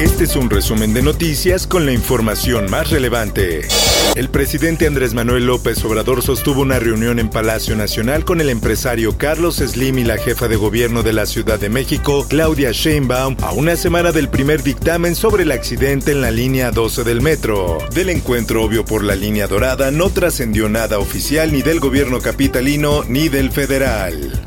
Este 0.00 0.24
es 0.24 0.34
un 0.34 0.48
resumen 0.48 0.94
de 0.94 1.02
noticias 1.02 1.66
con 1.66 1.84
la 1.84 1.92
información 1.92 2.70
más 2.70 2.88
relevante. 2.88 3.68
El 4.14 4.30
presidente 4.30 4.86
Andrés 4.86 5.12
Manuel 5.12 5.44
López 5.44 5.84
Obrador 5.84 6.22
sostuvo 6.22 6.62
una 6.62 6.78
reunión 6.78 7.18
en 7.18 7.28
Palacio 7.28 7.76
Nacional 7.76 8.24
con 8.24 8.40
el 8.40 8.48
empresario 8.48 9.18
Carlos 9.18 9.56
Slim 9.56 9.98
y 9.98 10.04
la 10.04 10.16
jefa 10.16 10.48
de 10.48 10.56
gobierno 10.56 11.02
de 11.02 11.12
la 11.12 11.26
Ciudad 11.26 11.60
de 11.60 11.68
México, 11.68 12.24
Claudia 12.26 12.70
Sheinbaum, 12.72 13.36
a 13.42 13.52
una 13.52 13.76
semana 13.76 14.10
del 14.10 14.30
primer 14.30 14.62
dictamen 14.62 15.14
sobre 15.14 15.42
el 15.42 15.52
accidente 15.52 16.12
en 16.12 16.22
la 16.22 16.30
línea 16.30 16.70
12 16.70 17.04
del 17.04 17.20
metro. 17.20 17.76
Del 17.92 18.08
encuentro 18.08 18.64
obvio 18.64 18.86
por 18.86 19.04
la 19.04 19.14
línea 19.14 19.48
dorada 19.48 19.90
no 19.90 20.08
trascendió 20.08 20.70
nada 20.70 20.98
oficial 20.98 21.52
ni 21.52 21.60
del 21.60 21.78
gobierno 21.78 22.20
capitalino 22.20 23.04
ni 23.06 23.28
del 23.28 23.52
federal. 23.52 24.40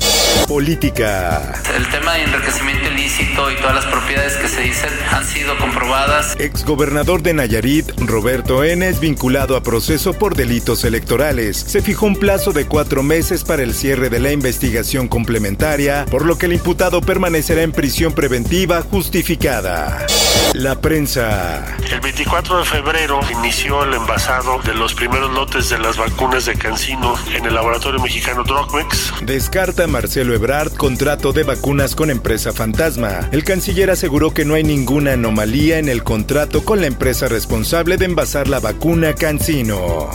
Política. 0.48 1.62
El 1.74 1.88
tema 1.88 2.12
de 2.14 2.24
enriquecimiento 2.24 2.90
ilícito 2.90 3.50
y 3.50 3.56
todas 3.56 3.74
las 3.74 3.86
propiedades 3.86 4.36
que 4.36 4.48
se 4.48 4.60
dicen 4.60 4.90
han 5.10 5.24
sido 5.24 5.56
comprobadas. 5.58 6.36
Exgobernador 6.38 7.22
de 7.22 7.34
Nayarit, 7.34 7.90
Roberto 7.98 8.62
N. 8.62 8.86
es 8.86 9.00
vinculado 9.00 9.56
a 9.56 9.62
proceso 9.62 10.12
por 10.12 10.36
delitos 10.36 10.84
electorales. 10.84 11.56
Se 11.56 11.82
fijó 11.82 12.06
un 12.06 12.16
plazo 12.16 12.52
de 12.52 12.66
cuatro 12.66 13.02
meses 13.02 13.42
para 13.42 13.62
el 13.62 13.74
cierre 13.74 14.10
de 14.10 14.20
la 14.20 14.32
investigación 14.32 15.08
complementaria, 15.08 16.06
por 16.10 16.24
lo 16.24 16.36
que 16.36 16.46
el 16.46 16.52
imputado 16.52 17.00
permanecerá 17.00 17.62
en 17.62 17.72
prisión 17.72 18.12
preventiva 18.12 18.82
justificada. 18.82 20.06
La 20.52 20.80
prensa. 20.80 21.76
El 21.90 22.00
24 22.00 22.58
de 22.58 22.64
febrero 22.64 23.20
inició 23.32 23.82
el 23.82 23.94
envasado 23.94 24.60
de 24.62 24.74
los 24.74 24.94
primeros 24.94 25.32
lotes 25.32 25.68
de 25.68 25.78
las 25.78 25.96
vacunas 25.96 26.46
de 26.46 26.56
Cancino 26.56 27.14
en 27.34 27.44
el 27.44 27.54
laboratorio 27.54 28.00
mexicano 28.00 28.44
Drogmex. 28.44 29.12
Descarta 29.22 29.86
Marcelo 29.88 30.23
Ebrard 30.32 30.72
contrato 30.72 31.32
de 31.32 31.42
vacunas 31.42 31.94
con 31.94 32.08
empresa 32.08 32.52
fantasma. 32.52 33.28
El 33.32 33.44
canciller 33.44 33.90
aseguró 33.90 34.32
que 34.32 34.44
no 34.44 34.54
hay 34.54 34.62
ninguna 34.62 35.12
anomalía 35.12 35.78
en 35.78 35.88
el 35.88 36.04
contrato 36.04 36.64
con 36.64 36.80
la 36.80 36.86
empresa 36.86 37.28
responsable 37.28 37.96
de 37.96 38.06
envasar 38.06 38.48
la 38.48 38.60
vacuna 38.60 39.14
Cancino. 39.14 40.10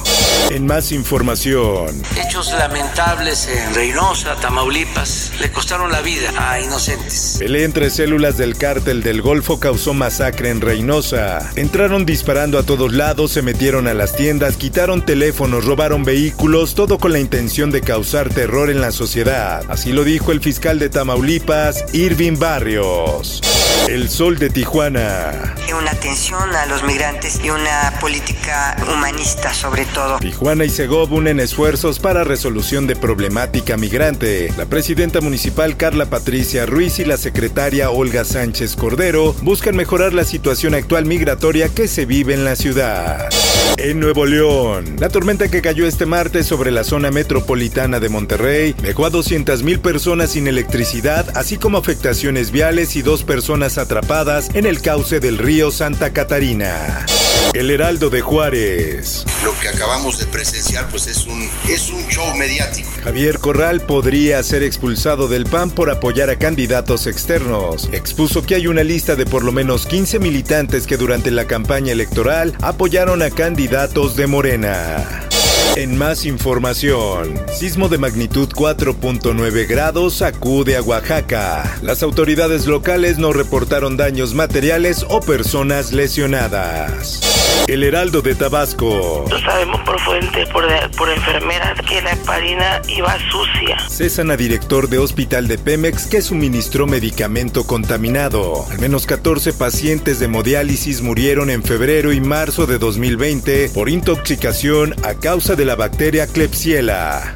En 0.49 0.65
más 0.65 0.91
información. 0.91 2.01
Hechos 2.17 2.51
lamentables 2.53 3.47
en 3.47 3.75
Reynosa, 3.75 4.35
Tamaulipas, 4.37 5.31
le 5.39 5.51
costaron 5.51 5.91
la 5.91 6.01
vida 6.01 6.31
a 6.37 6.59
inocentes. 6.59 7.35
Pelea 7.37 7.65
entre 7.65 7.91
células 7.91 8.35
del 8.37 8.57
cártel 8.57 9.03
del 9.03 9.21
Golfo 9.21 9.59
causó 9.59 9.93
masacre 9.93 10.49
en 10.49 10.59
Reynosa. 10.59 11.51
Entraron 11.55 12.03
disparando 12.03 12.57
a 12.57 12.63
todos 12.63 12.93
lados, 12.93 13.31
se 13.31 13.43
metieron 13.43 13.87
a 13.87 13.93
las 13.93 14.15
tiendas, 14.15 14.57
quitaron 14.57 15.05
teléfonos, 15.05 15.65
robaron 15.65 16.03
vehículos, 16.03 16.73
todo 16.73 16.97
con 16.97 17.11
la 17.11 17.19
intención 17.19 17.69
de 17.69 17.81
causar 17.81 18.29
terror 18.29 18.71
en 18.71 18.81
la 18.81 18.91
sociedad. 18.91 19.63
Así 19.69 19.91
lo 19.91 19.98
dijo 20.03 20.31
el 20.31 20.41
fiscal 20.41 20.79
de 20.79 20.89
Tamaulipas, 20.89 21.83
Irving 21.93 22.37
Barrios. 22.37 23.41
El 23.87 24.09
sol 24.09 24.37
de 24.37 24.49
Tijuana. 24.49 25.55
Una 25.77 25.91
atención 25.91 26.53
a 26.55 26.65
los 26.67 26.83
migrantes 26.83 27.39
y 27.43 27.49
una 27.49 27.93
política 27.99 28.75
humanista 28.91 29.53
sobre 29.53 29.85
todo. 29.85 30.19
Tijuana 30.19 30.65
y 30.65 30.69
Segov 30.69 31.11
unen 31.13 31.39
esfuerzos 31.39 31.99
para 31.99 32.23
resolución 32.23 32.85
de 32.85 32.95
problemática 32.95 33.77
migrante. 33.77 34.53
La 34.57 34.65
presidenta 34.65 35.21
municipal 35.21 35.77
Carla 35.77 36.05
Patricia 36.05 36.65
Ruiz 36.65 36.99
y 36.99 37.05
la 37.05 37.17
secretaria 37.17 37.89
Olga 37.89 38.25
Sánchez 38.25 38.75
Cordero 38.75 39.33
buscan 39.41 39.75
mejorar 39.75 40.13
la 40.13 40.23
situación 40.23 40.75
actual 40.75 41.05
migratoria 41.05 41.69
que 41.69 41.87
se 41.87 42.05
vive 42.05 42.33
en 42.33 42.45
la 42.45 42.55
ciudad. 42.55 43.29
En 43.77 43.99
Nuevo 43.99 44.25
León, 44.25 44.97
la 44.99 45.09
tormenta 45.09 45.49
que 45.49 45.61
cayó 45.61 45.87
este 45.87 46.05
martes 46.05 46.45
sobre 46.45 46.69
la 46.69 46.83
zona 46.83 47.11
metropolitana 47.11 47.99
de 47.99 48.09
Monterrey 48.09 48.75
dejó 48.81 49.05
a 49.05 49.11
200.000 49.11 49.79
personas 49.79 50.31
sin 50.31 50.47
electricidad, 50.47 51.25
así 51.37 51.57
como 51.57 51.77
afectaciones 51.77 52.51
viales 52.51 52.95
y 52.97 53.01
dos 53.01 53.23
personas 53.23 53.68
atrapadas 53.77 54.49
en 54.53 54.65
el 54.65 54.81
cauce 54.81 55.19
del 55.19 55.37
río 55.37 55.71
Santa 55.71 56.11
Catarina. 56.11 57.05
El 57.53 57.71
Heraldo 57.71 58.09
de 58.09 58.21
Juárez. 58.21 59.25
Lo 59.43 59.57
que 59.59 59.69
acabamos 59.69 60.19
de 60.19 60.25
presenciar 60.25 60.87
pues 60.89 61.07
es 61.07 61.25
un, 61.25 61.49
es 61.67 61.89
un 61.89 62.05
show 62.07 62.35
mediático. 62.35 62.89
Javier 63.03 63.39
Corral 63.39 63.81
podría 63.81 64.41
ser 64.43 64.63
expulsado 64.63 65.27
del 65.27 65.45
PAN 65.45 65.71
por 65.71 65.89
apoyar 65.89 66.29
a 66.29 66.37
candidatos 66.37 67.07
externos. 67.07 67.89
Expuso 67.91 68.43
que 68.43 68.55
hay 68.55 68.67
una 68.67 68.83
lista 68.83 69.15
de 69.15 69.25
por 69.25 69.43
lo 69.43 69.51
menos 69.51 69.85
15 69.85 70.19
militantes 70.19 70.85
que 70.85 70.97
durante 70.97 71.31
la 71.31 71.45
campaña 71.45 71.91
electoral 71.91 72.55
apoyaron 72.61 73.21
a 73.21 73.29
candidatos 73.31 74.15
de 74.15 74.27
Morena. 74.27 75.29
En 75.75 75.97
más 75.97 76.25
información, 76.25 77.39
sismo 77.53 77.89
de 77.89 77.97
magnitud 77.97 78.49
4.9 78.49 79.67
grados 79.67 80.15
sacude 80.15 80.75
a 80.75 80.81
Oaxaca. 80.81 81.77
Las 81.81 82.03
autoridades 82.03 82.65
locales 82.65 83.17
no 83.17 83.31
reportaron 83.31 83.95
daños 83.95 84.33
materiales 84.33 85.05
o 85.07 85.21
personas 85.21 85.93
lesionadas. 85.93 87.28
El 87.67 87.83
Heraldo 87.83 88.21
de 88.21 88.35
Tabasco. 88.35 89.25
Lo 89.29 89.39
sabemos 89.39 89.79
por 89.81 89.99
fuente, 90.01 90.45
por, 90.47 90.65
por 90.97 91.09
enfermeras, 91.09 91.79
que 91.87 92.01
la 92.01 92.13
heparina 92.13 92.81
iba 92.87 93.17
sucia. 93.29 93.77
Cesan 93.89 94.31
a 94.31 94.37
director 94.37 94.89
de 94.89 94.97
hospital 94.97 95.47
de 95.47 95.57
Pemex 95.57 96.07
que 96.07 96.21
suministró 96.21 96.87
medicamento 96.87 97.65
contaminado. 97.65 98.65
Al 98.69 98.79
menos 98.79 99.05
14 99.05 99.53
pacientes 99.53 100.19
de 100.19 100.25
hemodiálisis 100.25 101.01
murieron 101.01 101.49
en 101.49 101.63
febrero 101.63 102.11
y 102.11 102.21
marzo 102.21 102.65
de 102.65 102.77
2020 102.77 103.69
por 103.69 103.89
intoxicación 103.89 104.95
a 105.03 105.15
causa 105.15 105.55
de 105.55 105.65
la 105.65 105.75
bacteria 105.75 106.27
Klebsiella. 106.27 107.33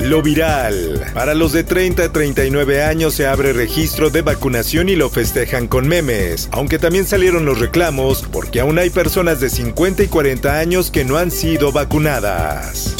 Lo 0.00 0.22
viral. 0.22 1.10
Para 1.14 1.34
los 1.34 1.52
de 1.52 1.64
30 1.64 2.04
a 2.04 2.12
39 2.12 2.82
años 2.82 3.14
se 3.14 3.26
abre 3.26 3.52
registro 3.52 4.10
de 4.10 4.22
vacunación 4.22 4.88
y 4.88 4.96
lo 4.96 5.10
festejan 5.10 5.66
con 5.68 5.88
memes, 5.88 6.48
aunque 6.52 6.78
también 6.78 7.06
salieron 7.06 7.44
los 7.44 7.58
reclamos 7.58 8.24
porque 8.30 8.60
aún 8.60 8.78
hay 8.78 8.90
personas 8.90 9.40
de 9.40 9.50
50 9.50 10.04
y 10.04 10.08
40 10.08 10.58
años 10.58 10.90
que 10.90 11.04
no 11.04 11.16
han 11.16 11.30
sido 11.30 11.72
vacunadas. 11.72 12.94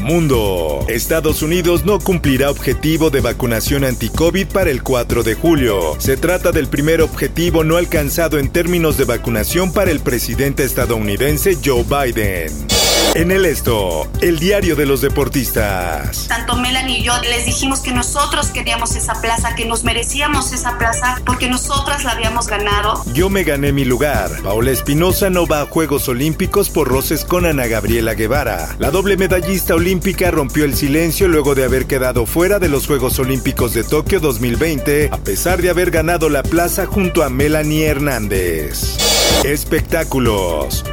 Mundo. 0.00 0.84
Estados 0.88 1.42
Unidos 1.42 1.84
no 1.84 1.98
cumplirá 1.98 2.50
objetivo 2.50 3.10
de 3.10 3.20
vacunación 3.20 3.84
anti-COVID 3.84 4.46
para 4.48 4.70
el 4.70 4.82
4 4.82 5.22
de 5.22 5.34
julio. 5.34 5.96
Se 5.98 6.16
trata 6.16 6.52
del 6.52 6.68
primer 6.68 7.02
objetivo 7.02 7.64
no 7.64 7.76
alcanzado 7.76 8.38
en 8.38 8.48
términos 8.48 8.96
de 8.96 9.04
vacunación 9.04 9.72
para 9.72 9.90
el 9.90 10.00
presidente 10.00 10.64
estadounidense 10.64 11.58
Joe 11.62 11.84
Biden. 11.84 12.87
En 13.14 13.32
el 13.32 13.46
esto, 13.46 14.06
el 14.20 14.38
diario 14.38 14.76
de 14.76 14.86
los 14.86 15.00
deportistas. 15.00 16.28
Tanto 16.28 16.56
Melanie 16.56 17.00
y 17.00 17.02
yo 17.02 17.12
les 17.22 17.46
dijimos 17.46 17.80
que 17.80 17.90
nosotros 17.90 18.48
queríamos 18.48 18.94
esa 18.94 19.20
plaza, 19.20 19.54
que 19.54 19.64
nos 19.64 19.82
merecíamos 19.82 20.52
esa 20.52 20.78
plaza 20.78 21.20
porque 21.26 21.48
nosotras 21.48 22.04
la 22.04 22.12
habíamos 22.12 22.46
ganado. 22.46 23.02
Yo 23.14 23.28
me 23.28 23.44
gané 23.44 23.72
mi 23.72 23.84
lugar. 23.84 24.30
Paola 24.42 24.70
Espinosa 24.70 25.30
no 25.30 25.46
va 25.46 25.62
a 25.62 25.66
Juegos 25.66 26.08
Olímpicos 26.08 26.70
por 26.70 26.88
roces 26.88 27.24
con 27.24 27.46
Ana 27.46 27.66
Gabriela 27.66 28.14
Guevara. 28.14 28.76
La 28.78 28.90
doble 28.90 29.16
medallista 29.16 29.74
olímpica 29.74 30.30
rompió 30.30 30.64
el 30.64 30.76
silencio 30.76 31.28
luego 31.28 31.54
de 31.54 31.64
haber 31.64 31.86
quedado 31.86 32.26
fuera 32.26 32.58
de 32.58 32.68
los 32.68 32.86
Juegos 32.86 33.18
Olímpicos 33.18 33.74
de 33.74 33.84
Tokio 33.84 34.20
2020, 34.20 35.08
a 35.10 35.18
pesar 35.18 35.60
de 35.62 35.70
haber 35.70 35.90
ganado 35.90 36.28
la 36.28 36.42
plaza 36.42 36.86
junto 36.86 37.22
a 37.22 37.30
Melanie 37.30 37.86
Hernández. 37.86 38.96
Espectáculos. 39.44 40.84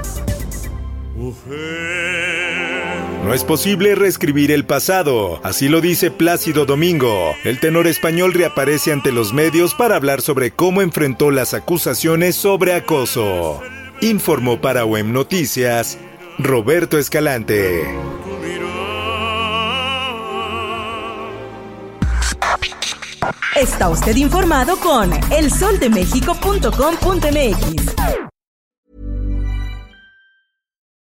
No 3.24 3.34
es 3.34 3.44
posible 3.44 3.96
reescribir 3.96 4.52
el 4.52 4.66
pasado, 4.66 5.40
así 5.44 5.70
lo 5.70 5.82
dice 5.82 6.12
Plácido 6.12 6.66
Domingo. 6.66 7.34
El 7.44 7.60
tenor 7.60 7.88
español 7.88 8.34
reaparece 8.34 8.92
ante 8.92 9.12
los 9.12 9.34
medios 9.34 9.74
para 9.74 9.96
hablar 9.96 10.22
sobre 10.22 10.52
cómo 10.52 10.82
enfrentó 10.82 11.32
las 11.32 11.54
acusaciones 11.54 12.36
sobre 12.36 12.74
acoso. 12.74 13.62
Informó 14.02 14.60
para 14.60 14.86
WEM 14.86 15.14
Noticias 15.14 15.98
Roberto 16.38 17.00
Escalante. 17.00 17.84
Está 23.56 23.88
usted 23.88 24.18
informado 24.18 24.76
con 24.78 25.12
elsoldemexico.com.mx. 25.32 28.25